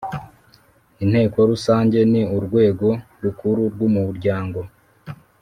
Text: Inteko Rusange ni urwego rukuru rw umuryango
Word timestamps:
Inteko 1.03 1.37
Rusange 1.49 1.99
ni 2.11 2.21
urwego 2.37 2.87
rukuru 3.23 3.61
rw 3.73 3.79
umuryango 3.89 4.59